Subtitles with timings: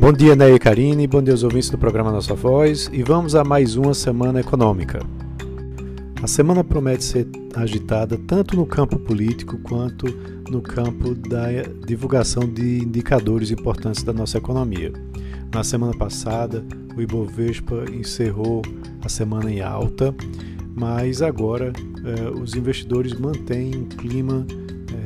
[0.00, 3.34] Bom dia, Ney e Karine, bom dia aos ouvintes do programa Nossa Voz e vamos
[3.34, 5.00] a mais uma semana econômica.
[6.22, 10.06] A semana promete ser agitada tanto no campo político quanto
[10.48, 11.48] no campo da
[11.84, 14.92] divulgação de indicadores importantes da nossa economia.
[15.52, 16.64] Na semana passada,
[16.96, 18.62] o Ibovespa encerrou
[19.04, 20.14] a semana em alta,
[20.76, 21.72] mas agora
[22.04, 24.46] eh, os investidores mantêm um clima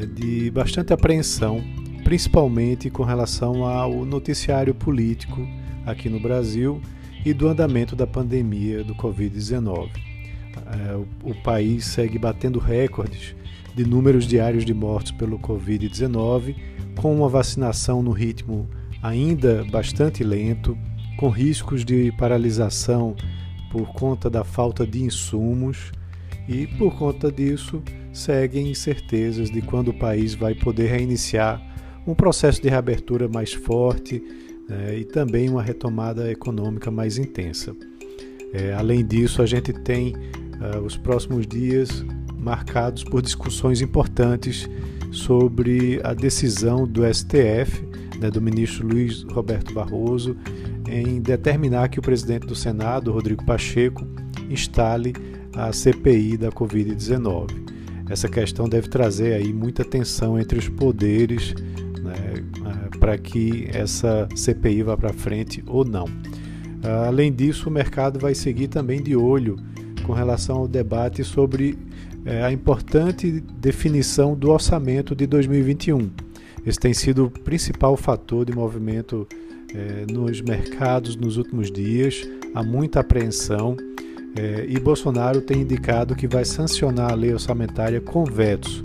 [0.02, 1.62] eh, de bastante apreensão,
[2.12, 5.48] principalmente com relação ao noticiário político
[5.86, 6.78] aqui no Brasil
[7.24, 9.88] e do andamento da pandemia do Covid-19.
[9.94, 13.34] Eh, o, país segue batendo recordes
[13.74, 16.54] de números diários de mortos pelo Covid-19,
[17.00, 18.68] com uma vacinação no ritmo
[19.02, 20.76] ainda bastante lento,
[21.16, 23.16] com riscos de paralisação
[23.70, 25.90] por conta da falta de insumos
[26.46, 31.71] e, por conta disso, seguem incertezas de quando o país vai poder reiniciar
[32.06, 34.22] um processo de reabertura mais forte
[34.68, 37.74] né, e também uma retomada econômica mais intensa.
[38.52, 42.04] É, além disso, a gente tem uh, os próximos dias
[42.36, 44.68] marcados por discussões importantes
[45.10, 47.86] sobre a decisão do STF,
[48.18, 50.36] né, do ministro Luiz Roberto Barroso,
[50.88, 54.06] em determinar que o presidente do Senado, Rodrigo Pacheco,
[54.50, 55.14] instale
[55.54, 57.62] a CPI da Covid-19.
[58.10, 61.54] Essa questão deve trazer aí muita tensão entre os poderes
[63.02, 66.04] para que essa CPI vá para frente ou não.
[67.04, 69.56] Além disso, o mercado vai seguir também de olho
[70.04, 71.76] com relação ao debate sobre
[72.24, 76.10] é, a importante definição do orçamento de 2021.
[76.64, 79.26] Esse tem sido o principal fator de movimento
[79.74, 82.22] é, nos mercados nos últimos dias.
[82.54, 83.76] Há muita apreensão
[84.36, 88.80] é, e Bolsonaro tem indicado que vai sancionar a lei orçamentária com vetos,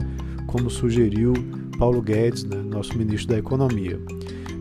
[0.47, 1.33] como sugeriu
[1.78, 4.00] Paulo Guedes, né, nosso ministro da Economia.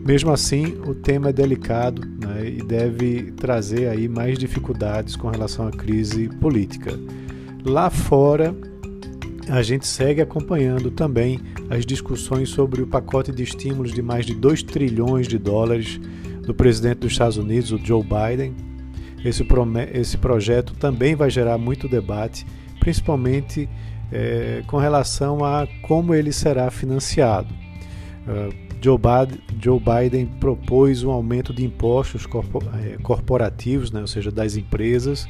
[0.05, 5.67] Mesmo assim, o tema é delicado né, e deve trazer aí mais dificuldades com relação
[5.67, 6.97] à crise política.
[7.65, 8.55] Lá fora,
[9.49, 11.39] a gente segue acompanhando também
[11.69, 15.99] as discussões sobre o pacote de estímulos de mais de 2 trilhões de dólares
[16.41, 18.55] do presidente dos Estados Unidos, o Joe Biden.
[19.25, 19.45] Esse,
[19.93, 22.45] esse projeto também vai gerar muito debate,
[22.79, 23.67] principalmente
[24.11, 27.53] é, com relação a como ele será financiado.
[28.27, 32.25] Uh, Joe, Biden, Joe Biden propôs um aumento de impostos
[32.83, 35.27] é, corporativos, né, ou seja, das empresas,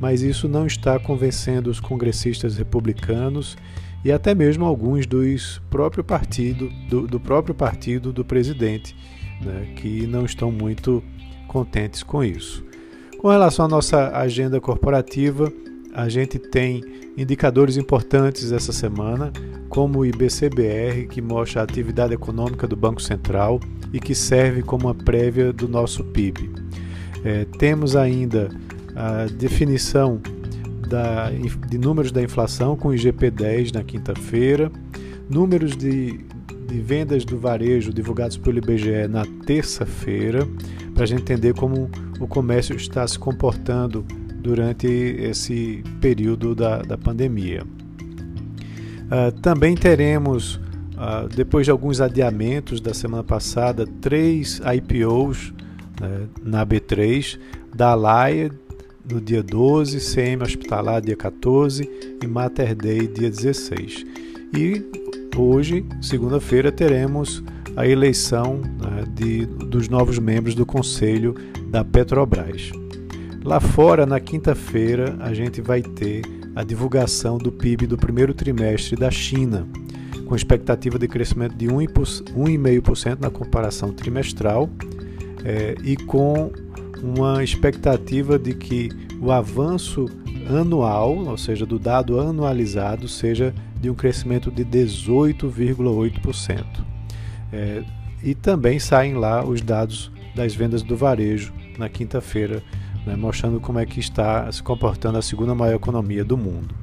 [0.00, 3.56] mas isso não está convencendo os congressistas republicanos
[4.04, 8.94] e até mesmo alguns dos próprio partido, do, do próprio partido do presidente,
[9.40, 11.02] né, que não estão muito
[11.48, 12.64] contentes com isso.
[13.18, 15.52] Com relação à nossa agenda corporativa,
[15.92, 16.82] a gente tem
[17.16, 19.32] indicadores importantes essa semana,
[19.68, 23.60] como o IBCBR, que mostra a atividade econômica do Banco Central
[23.92, 26.50] e que serve como uma prévia do nosso PIB.
[27.24, 28.48] É, temos ainda
[28.96, 30.20] a definição
[30.88, 34.70] da, de números da inflação com o IGP-10 na quinta-feira,
[35.28, 36.18] números de,
[36.66, 40.46] de vendas do varejo divulgados pelo IBGE na terça-feira,
[40.94, 44.04] para a gente entender como o comércio está se comportando
[44.42, 47.64] durante esse período da, da pandemia.
[47.64, 56.66] Uh, também teremos, uh, depois de alguns adiamentos da semana passada, três IPOs uh, na
[56.66, 57.38] B3,
[57.74, 58.50] da Laia,
[59.10, 61.88] no dia 12, CM Hospitalar dia 14
[62.22, 64.04] e Mater Dei dia 16.
[64.56, 64.84] E
[65.36, 67.42] hoje, segunda-feira, teremos
[67.76, 71.34] a eleição né, de, dos novos membros do Conselho
[71.70, 72.70] da Petrobras.
[73.44, 76.22] Lá fora, na quinta-feira, a gente vai ter
[76.54, 79.66] a divulgação do PIB do primeiro trimestre da China,
[80.26, 84.70] com expectativa de crescimento de 1,5% na comparação trimestral
[85.44, 86.52] é, e com
[87.02, 90.06] uma expectativa de que o avanço
[90.48, 96.64] anual, ou seja, do dado anualizado, seja de um crescimento de 18,8%.
[97.52, 97.82] É,
[98.22, 102.62] e também saem lá os dados das vendas do varejo na quinta-feira,
[103.06, 106.74] né, mostrando como é que está se comportando a segunda maior economia do mundo.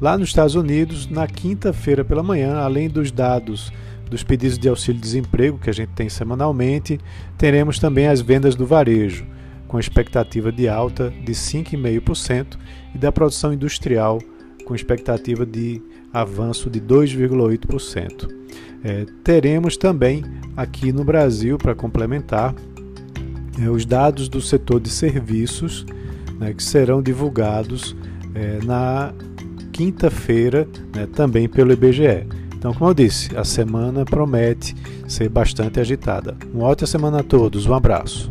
[0.00, 3.72] Lá nos Estados Unidos, na quinta-feira pela manhã, além dos dados
[4.08, 6.98] dos pedidos de auxílio-desemprego que a gente tem semanalmente,
[7.38, 9.24] teremos também as vendas do varejo,
[9.68, 12.58] com expectativa de alta de 5,5%
[12.94, 14.18] e da produção industrial,
[14.64, 15.80] com expectativa de
[16.12, 18.28] avanço de 2,8%.
[18.82, 20.24] É, teremos também
[20.56, 22.54] aqui no Brasil, para complementar,
[23.58, 25.86] é, os dados do setor de serviços
[26.38, 27.96] né, que serão divulgados
[28.34, 29.12] é, na
[29.72, 32.26] quinta-feira, né, também pelo IBGE.
[32.56, 34.74] Então, como eu disse, a semana promete
[35.08, 36.36] ser bastante agitada.
[36.52, 38.30] Uma ótima semana a todos, um abraço.